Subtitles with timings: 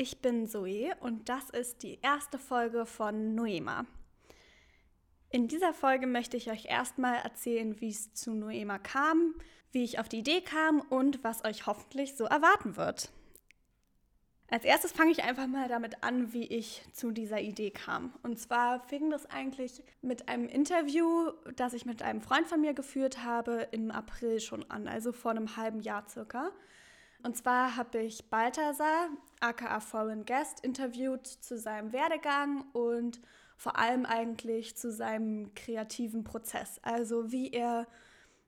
[0.00, 3.84] ich bin Zoe und das ist die erste Folge von Noema.
[5.28, 9.34] In dieser Folge möchte ich euch erstmal erzählen, wie es zu Noema kam,
[9.72, 13.10] wie ich auf die Idee kam und was euch hoffentlich so erwarten wird.
[14.48, 18.14] Als erstes fange ich einfach mal damit an, wie ich zu dieser Idee kam.
[18.22, 22.72] Und zwar fing das eigentlich mit einem Interview, das ich mit einem Freund von mir
[22.72, 26.52] geführt habe, im April schon an, also vor einem halben Jahr circa.
[27.22, 29.08] Und zwar habe ich Balthasar,
[29.40, 33.20] aka Foreign Guest, interviewt zu seinem Werdegang und
[33.56, 36.80] vor allem eigentlich zu seinem kreativen Prozess.
[36.82, 37.86] Also wie er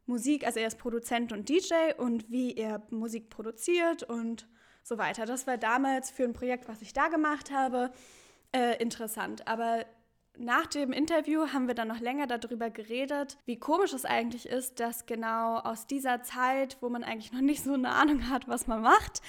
[0.06, 4.48] Musik, also er ist Produzent und DJ und wie er Musik produziert und
[4.82, 5.26] so weiter.
[5.26, 7.92] Das war damals für ein Projekt, was ich da gemacht habe,
[8.52, 9.46] äh, interessant.
[9.46, 9.84] Aber
[10.38, 14.80] nach dem Interview haben wir dann noch länger darüber geredet, wie komisch es eigentlich ist,
[14.80, 18.66] dass genau aus dieser Zeit, wo man eigentlich noch nicht so eine Ahnung hat, was
[18.66, 19.20] man macht,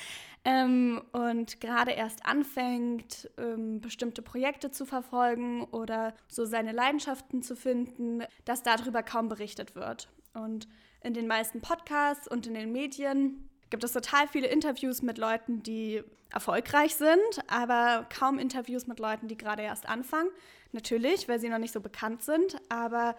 [0.45, 7.55] ähm, und gerade erst anfängt, ähm, bestimmte Projekte zu verfolgen oder so seine Leidenschaften zu
[7.55, 10.09] finden, dass darüber kaum berichtet wird.
[10.34, 10.68] Und
[11.01, 15.63] in den meisten Podcasts und in den Medien gibt es total viele Interviews mit Leuten,
[15.63, 20.29] die erfolgreich sind, aber kaum Interviews mit Leuten, die gerade erst anfangen.
[20.74, 23.16] Natürlich, weil sie noch nicht so bekannt sind, aber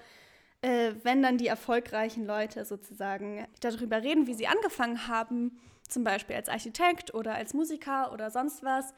[0.61, 6.37] äh, wenn dann die erfolgreichen Leute sozusagen darüber reden, wie sie angefangen haben, zum Beispiel
[6.37, 8.93] als Architekt oder als Musiker oder sonst was,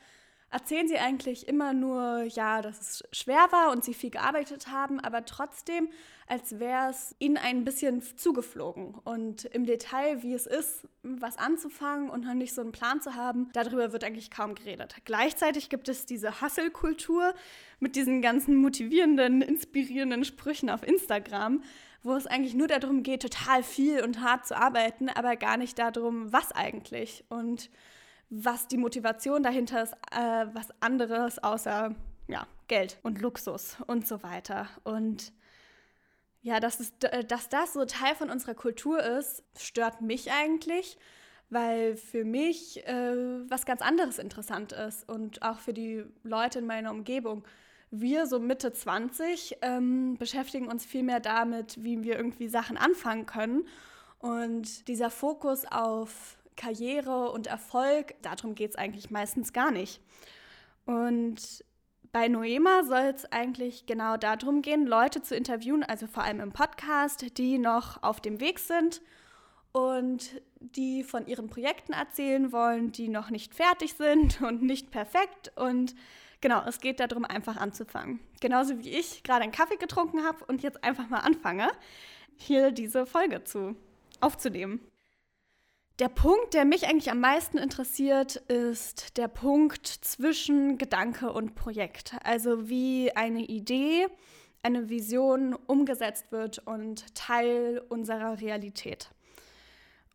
[0.51, 5.01] erzählen sie eigentlich immer nur, ja, dass es schwer war und sie viel gearbeitet haben,
[5.01, 5.89] aber trotzdem,
[6.29, 8.95] als wäre es ihnen ein bisschen zugeflogen.
[8.95, 13.15] Und im Detail, wie es ist, was anzufangen und noch nicht so einen Plan zu
[13.15, 14.97] haben, darüber wird eigentlich kaum geredet.
[15.05, 17.35] Gleichzeitig gibt es diese Hustle-Kultur
[17.81, 21.63] mit diesen ganzen motivierenden, inspirierenden Sprüchen auf Instagram,
[22.03, 25.79] wo es eigentlich nur darum geht, total viel und hart zu arbeiten, aber gar nicht
[25.79, 27.25] darum, was eigentlich.
[27.29, 27.69] Und
[28.29, 31.95] was die Motivation dahinter ist, äh, was anderes außer
[32.29, 34.69] ja, Geld und Luxus und so weiter.
[34.85, 35.33] Und
[36.43, 36.93] ja, dass, es,
[37.29, 40.99] dass das so Teil von unserer Kultur ist, stört mich eigentlich,
[41.51, 46.67] weil für mich äh, was ganz anderes interessant ist und auch für die Leute in
[46.67, 47.45] meiner Umgebung.
[47.91, 53.27] Wir, so Mitte 20, ähm, beschäftigen uns viel mehr damit, wie wir irgendwie Sachen anfangen
[53.27, 53.67] können.
[54.19, 60.01] Und dieser Fokus auf Karriere und Erfolg, darum geht es eigentlich meistens gar nicht.
[60.85, 61.65] Und
[62.13, 66.53] bei Noema soll es eigentlich genau darum gehen, Leute zu interviewen, also vor allem im
[66.53, 69.03] Podcast, die noch auf dem Weg sind
[69.73, 75.53] und die von ihren Projekten erzählen wollen, die noch nicht fertig sind und nicht perfekt.
[75.57, 75.95] Und
[76.41, 78.21] genau, es geht darum, einfach anzufangen.
[78.41, 81.69] Genauso wie ich gerade einen Kaffee getrunken habe und jetzt einfach mal anfange,
[82.37, 83.77] hier diese Folge zu
[84.21, 84.81] aufzunehmen.
[85.99, 92.15] Der Punkt, der mich eigentlich am meisten interessiert, ist der Punkt zwischen Gedanke und Projekt.
[92.23, 94.07] Also wie eine Idee,
[94.63, 99.09] eine Vision umgesetzt wird und Teil unserer Realität.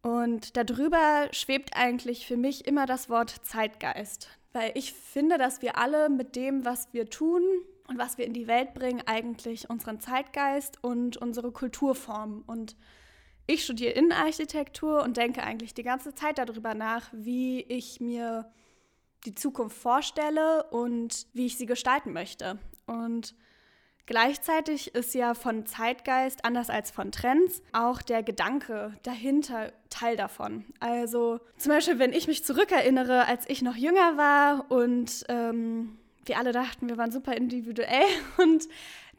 [0.04, 5.80] Und darüber schwebt eigentlich für mich immer das Wort Zeitgeist, weil ich finde, dass wir
[5.80, 7.42] alle mit dem, was wir tun
[7.88, 12.44] und was wir in die Welt bringen, eigentlich unseren Zeitgeist und unsere Kultur formen.
[12.46, 12.76] Und
[13.48, 18.52] ich studiere Innenarchitektur und denke eigentlich die ganze Zeit darüber nach, wie ich mir
[19.26, 22.58] die Zukunft vorstelle und wie ich sie gestalten möchte.
[22.88, 23.36] Und
[24.06, 30.66] gleichzeitig ist ja von Zeitgeist, anders als von Trends, auch der Gedanke dahinter Teil davon.
[30.80, 36.38] Also zum Beispiel, wenn ich mich zurückerinnere, als ich noch jünger war und ähm, wir
[36.38, 38.06] alle dachten, wir waren super individuell
[38.38, 38.68] und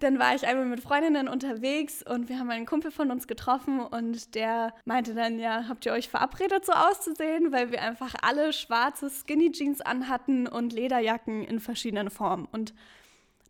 [0.02, 3.80] dann war ich einmal mit Freundinnen unterwegs und wir haben einen Kumpel von uns getroffen
[3.80, 8.52] und der meinte dann, ja, habt ihr euch verabredet, so auszusehen, weil wir einfach alle
[8.52, 12.46] schwarze Skinny Jeans anhatten und Lederjacken in verschiedenen Formen.
[12.50, 12.74] Und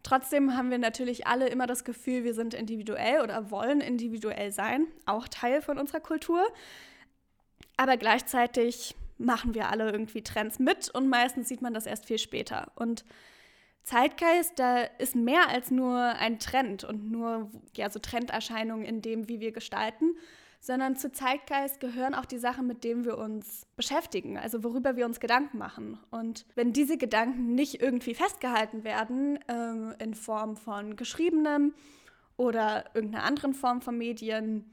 [0.03, 4.87] trotzdem haben wir natürlich alle immer das Gefühl, wir sind individuell oder wollen individuell sein,
[5.07, 6.43] auch Teil von unserer Kultur.
[7.77, 12.19] Aber gleichzeitig machen wir alle irgendwie Trends mit und meistens sieht man das erst viel
[12.19, 12.73] später.
[12.75, 13.05] Und
[13.83, 19.29] Zeitgeist, da ist mehr als nur ein Trend und nur ja, so Trenderscheinungen in dem,
[19.29, 20.17] wie wir gestalten,
[20.61, 25.07] sondern zu Zeitgeist gehören auch die Sachen, mit denen wir uns beschäftigen, also worüber wir
[25.07, 25.99] uns Gedanken machen.
[26.11, 31.75] Und wenn diese Gedanken nicht irgendwie festgehalten werden, ähm, in Form von geschriebenem
[32.37, 34.71] oder irgendeiner anderen Form von Medien,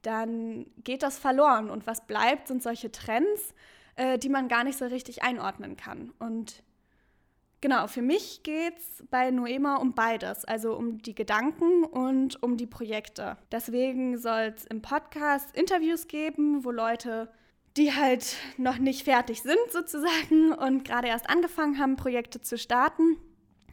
[0.00, 1.68] dann geht das verloren.
[1.68, 3.54] Und was bleibt, sind solche Trends,
[3.96, 6.12] äh, die man gar nicht so richtig einordnen kann.
[6.18, 6.62] Und
[7.60, 12.56] Genau, für mich geht es bei Noema um beides, also um die Gedanken und um
[12.56, 13.36] die Projekte.
[13.50, 17.28] Deswegen soll es im Podcast Interviews geben, wo Leute
[17.76, 23.16] die halt noch nicht fertig sind sozusagen und gerade erst angefangen haben, Projekte zu starten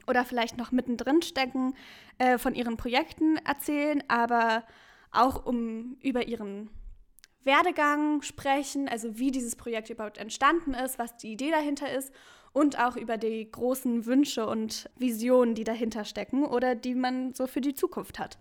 [0.08, 1.74] oder vielleicht noch mittendrin stecken,
[2.20, 4.64] äh, von ihren Projekten erzählen, aber
[5.12, 6.70] auch um über ihren
[7.46, 12.12] Werdegang sprechen, also wie dieses Projekt überhaupt entstanden ist, was die Idee dahinter ist
[12.54, 17.48] und auch über die großen Wünsche und Visionen, die dahinter stecken oder die man so
[17.48, 18.38] für die Zukunft hat.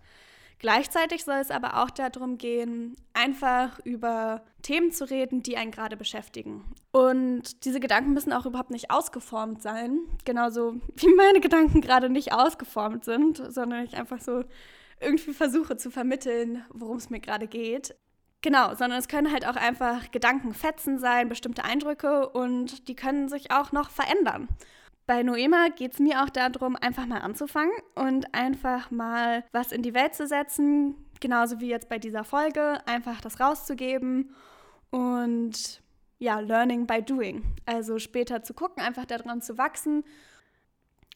[0.57, 5.97] Gleichzeitig soll es aber auch darum gehen, einfach über Themen zu reden, die einen gerade
[5.97, 6.63] beschäftigen.
[6.91, 12.31] Und diese Gedanken müssen auch überhaupt nicht ausgeformt sein, genauso wie meine Gedanken gerade nicht
[12.33, 14.43] ausgeformt sind, sondern ich einfach so
[15.01, 17.93] irgendwie versuche zu vermitteln, worum es mir gerade geht.
[18.45, 23.49] Genau, sondern es können halt auch einfach Gedankenfetzen sein, bestimmte Eindrücke und die können sich
[23.49, 24.47] auch noch verändern.
[25.07, 29.81] Bei Noema geht es mir auch darum, einfach mal anzufangen und einfach mal was in
[29.81, 34.35] die Welt zu setzen, genauso wie jetzt bei dieser Folge, einfach das rauszugeben
[34.91, 35.81] und
[36.19, 37.41] ja, Learning by Doing.
[37.65, 40.03] Also später zu gucken, einfach daran zu wachsen.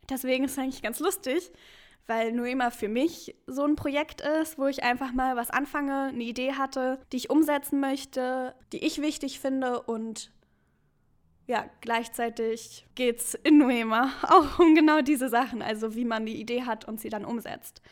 [0.09, 1.51] Deswegen ist es eigentlich ganz lustig,
[2.09, 6.23] weil Noema für mich so ein Projekt ist, wo ich einfach mal was anfange, eine
[6.23, 10.31] Idee hatte, die ich umsetzen möchte, die ich wichtig finde und
[11.45, 16.41] ja, gleichzeitig geht es in Noema auch um genau diese Sachen, also wie man die
[16.41, 17.83] Idee hat und sie dann umsetzt.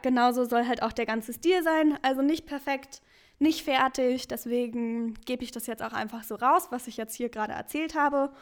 [0.00, 3.02] Genauso soll halt auch der ganze Stil sein, also nicht perfekt,
[3.38, 7.28] nicht fertig, deswegen gebe ich das jetzt auch einfach so raus, was ich jetzt hier
[7.28, 8.32] gerade erzählt habe.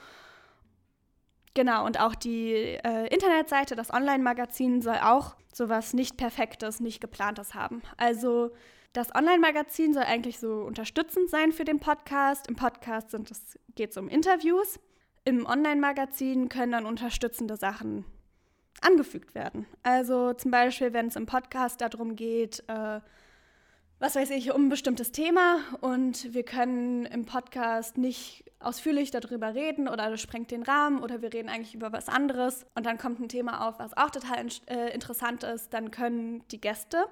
[1.55, 7.55] Genau, und auch die äh, Internetseite, das Online-Magazin soll auch sowas nicht Perfektes, nicht Geplantes
[7.55, 7.83] haben.
[7.97, 8.51] Also
[8.93, 12.49] das Online-Magazin soll eigentlich so unterstützend sein für den Podcast.
[12.49, 13.17] Im Podcast
[13.77, 14.81] geht es um Interviews.
[15.25, 18.05] Im Online-Magazin können dann unterstützende Sachen
[18.81, 19.67] angefügt werden.
[19.85, 23.01] Also zum Beispiel, wenn es im Podcast darum geht, äh,
[23.99, 29.55] was weiß ich, um ein bestimmtes Thema und wir können im Podcast nicht ausführlich darüber
[29.55, 32.99] reden oder das sprengt den Rahmen oder wir reden eigentlich über was anderes und dann
[32.99, 37.07] kommt ein Thema auf, was auch total äh, interessant ist, dann können die Gäste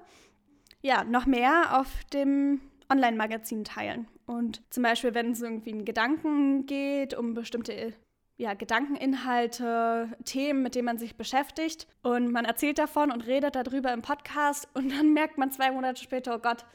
[0.81, 2.59] ja, noch mehr auf dem
[2.91, 4.07] Online-Magazin teilen.
[4.25, 7.93] Und zum Beispiel, wenn es irgendwie einen Gedanken geht, um bestimmte
[8.37, 13.93] ja, Gedankeninhalte, Themen, mit denen man sich beschäftigt und man erzählt davon und redet darüber
[13.93, 16.65] im Podcast und dann merkt man zwei Monate später, oh Gott,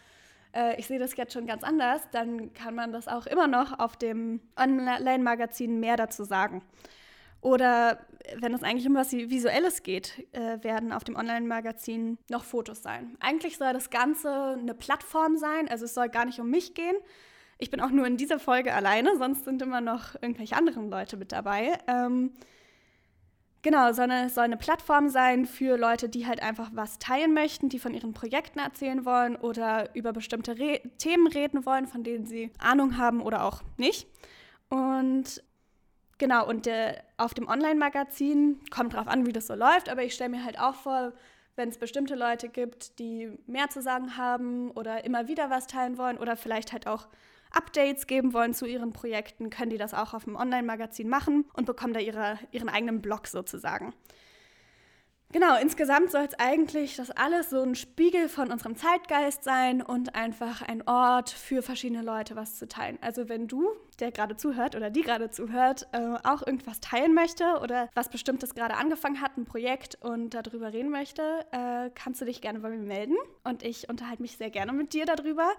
[0.55, 3.79] äh, ich sehe das jetzt schon ganz anders, dann kann man das auch immer noch
[3.79, 6.63] auf dem Online-Magazin mehr dazu sagen.
[7.41, 8.07] Oder
[8.41, 13.17] wenn es eigentlich um was Visuelles geht, äh, werden auf dem Online-Magazin noch Fotos sein.
[13.21, 16.97] Eigentlich soll das Ganze eine Plattform sein, also es soll gar nicht um mich gehen.
[17.59, 21.17] Ich bin auch nur in dieser Folge alleine, sonst sind immer noch irgendwelche anderen Leute
[21.17, 21.79] mit dabei.
[21.89, 22.33] Ähm,
[23.63, 27.69] genau, sondern es soll eine Plattform sein für Leute, die halt einfach was teilen möchten,
[27.69, 32.27] die von ihren Projekten erzählen wollen oder über bestimmte Re Themen reden wollen, von denen
[32.27, 34.07] sie Ahnung haben oder auch nicht.
[34.69, 35.43] Und
[36.19, 40.15] Genau, und äh, auf dem Online-Magazin, kommt drauf an, wie das so läuft, aber ich
[40.15, 41.13] stelle mir halt auch vor,
[41.55, 45.97] wenn es bestimmte Leute gibt, die mehr zu sagen haben oder immer wieder was teilen
[45.97, 47.07] wollen oder vielleicht halt auch
[47.51, 51.67] Updates geben wollen zu ihren Projekten, können die das auch auf dem Online-Magazin machen und
[51.67, 53.95] bekommen da ihre, ihren eigenen Blog sozusagen.
[55.31, 60.15] Genau, insgesamt soll es eigentlich das alles so ein Spiegel von unserem Zeitgeist sein und
[60.15, 62.97] einfach ein Ort für verschiedene Leute was zu teilen.
[63.03, 63.69] Also wenn du,
[64.01, 68.55] der gerade zuhört oder die gerade zuhört, äh, auch irgendwas teilen möchte oder was Bestimmtes
[68.55, 72.71] gerade angefangen hat, ein Projekt und darüber reden möchte, äh, kannst du dich gerne bei
[72.71, 75.53] mir melden und ich unterhalte mich sehr gerne mit dir darüber.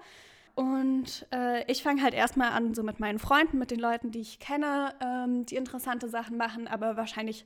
[0.60, 4.20] Und äh, ich fange halt erstmal an, so mit meinen Freunden, mit den Leuten, die
[4.20, 7.46] ich kenne, ähm, die interessante Sachen machen, aber wahrscheinlich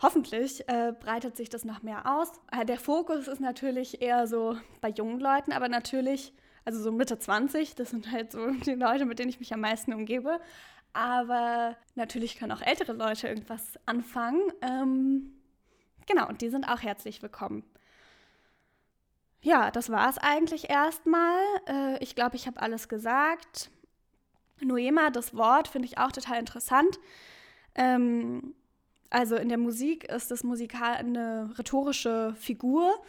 [0.00, 2.32] hoffentlich äh, breitet sich das noch mehr aus.
[2.50, 6.32] Äh, der Fokus ist natürlich eher so bei jungen Leuten, aber natürlich,
[6.64, 9.60] also so Mitte 20, das sind halt so die Leute, mit denen ich mich am
[9.60, 10.40] meisten umgebe.
[10.94, 14.40] Aber natürlich können auch ältere Leute irgendwas anfangen.
[14.62, 15.32] Ähm,
[16.08, 17.62] genau, und die sind auch herzlich willkommen.
[19.42, 21.40] Ja, das war es eigentlich erstmal.
[21.68, 23.70] Äh, ich glaube, ich habe alles gesagt.
[24.60, 27.00] Noema, das Wort, finde ich auch total interessant.
[27.74, 28.54] Ähm,
[29.10, 33.02] also in der Musik ist das Musikal eine rhetorische Figur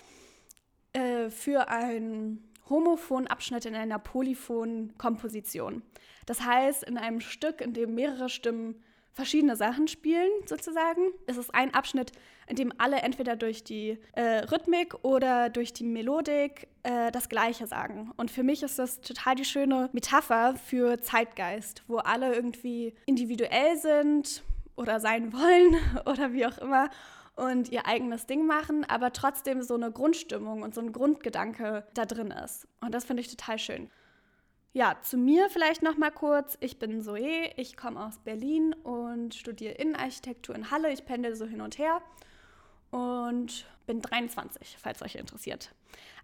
[0.93, 5.83] äh, für einen homophonen Abschnitt in einer polyphonen Komposition.
[6.25, 8.81] Das heißt, in einem Stück, in dem mehrere Stimmen
[9.13, 12.11] verschiedene Sachen spielen, sozusagen, ist es ein Abschnitt,
[12.47, 17.67] in dem alle entweder durch die äh, Rhythmik oder durch die Melodik äh, das Gleiche
[17.67, 18.11] sagen.
[18.17, 23.77] Und für mich ist das total die schöne Metapher für Zeitgeist, wo alle irgendwie individuell
[23.77, 24.43] sind,
[24.75, 26.89] oder sein wollen oder wie auch immer
[27.35, 32.05] und ihr eigenes Ding machen, aber trotzdem so eine Grundstimmung und so ein Grundgedanke da
[32.05, 32.67] drin ist.
[32.79, 33.89] Und das finde ich total schön.
[34.75, 36.57] Ja, zu mir vielleicht noch mal kurz.
[36.59, 40.91] Ich bin Zoe, ich komme aus Berlin und studiere Innenarchitektur in Halle.
[40.91, 42.01] Ich pendel so hin und her
[42.89, 45.75] und bin 23, falls euch interessiert.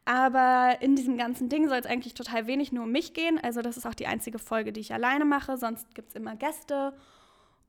[0.03, 3.39] Aber in diesem ganzen Ding soll es eigentlich total wenig nur um mich gehen.
[3.39, 5.55] Also das ist auch die einzige Folge, die ich alleine mache.
[5.57, 6.93] Sonst gibt es immer Gäste.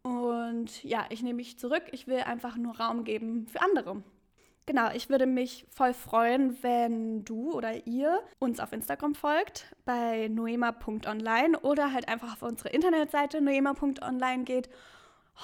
[0.02, 1.82] Und ja, ich nehme mich zurück.
[1.92, 4.02] Ich will einfach nur Raum geben für andere.
[4.70, 10.28] Genau, ich würde mich voll freuen, wenn du oder ihr uns auf Instagram folgt bei
[10.28, 14.68] noema.online oder halt einfach auf unsere Internetseite noema.online geht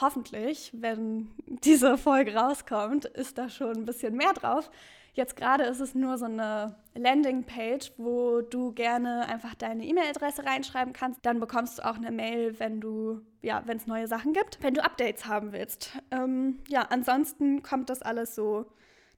[0.00, 1.32] hoffentlich, wenn
[1.64, 4.70] diese Folge rauskommt, ist da schon ein bisschen mehr drauf.
[5.12, 10.92] Jetzt gerade ist es nur so eine Landingpage, wo du gerne einfach deine E-Mail-Adresse reinschreiben
[10.92, 11.26] kannst.
[11.26, 14.74] Dann bekommst du auch eine Mail, wenn du, ja, wenn es neue Sachen gibt, wenn
[14.74, 15.98] du Updates haben willst.
[16.12, 18.66] Ähm, ja, ansonsten kommt das alles so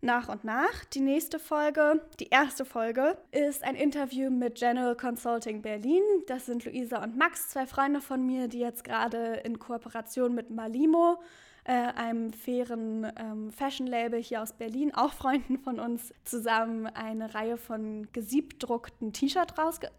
[0.00, 0.84] nach und nach.
[0.92, 6.02] Die nächste Folge, die erste Folge, ist ein Interview mit General Consulting Berlin.
[6.26, 10.50] Das sind Luisa und Max, zwei Freunde von mir, die jetzt gerade in Kooperation mit
[10.50, 11.20] Malimo,
[11.64, 17.56] äh, einem fairen ähm, Fashion-Label hier aus Berlin, auch Freunden von uns, zusammen eine Reihe
[17.56, 19.90] von gesiebdruckten T-Shirts rausge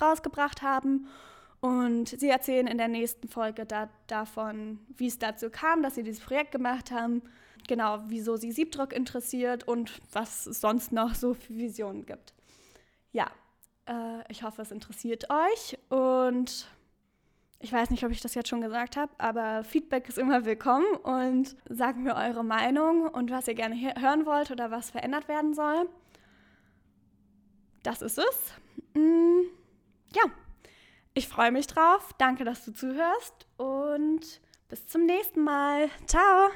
[0.00, 1.08] rausgebracht haben.
[1.60, 6.02] Und sie erzählen in der nächsten Folge da davon, wie es dazu kam, dass sie
[6.02, 7.22] dieses Projekt gemacht haben
[7.68, 12.34] genau, wieso sie Siebdruck interessiert und was es sonst noch so für Visionen gibt.
[13.12, 13.30] Ja,
[13.86, 16.66] äh, ich hoffe, es interessiert euch und
[17.60, 20.84] ich weiß nicht, ob ich das jetzt schon gesagt habe, aber Feedback ist immer willkommen
[21.02, 25.54] und sagt mir eure Meinung und was ihr gerne hören wollt oder was verändert werden
[25.54, 25.88] soll.
[27.82, 28.52] Das ist es.
[28.94, 29.42] Mm,
[30.14, 30.24] ja,
[31.14, 32.10] ich freue mich drauf.
[32.18, 35.88] Danke, dass du zuhörst und bis zum nächsten Mal.
[36.06, 36.50] Ciao!